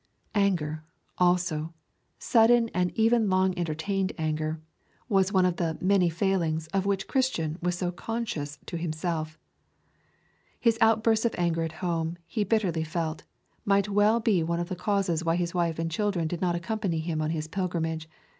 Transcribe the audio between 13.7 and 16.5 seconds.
well be one of the causes why his wife and children did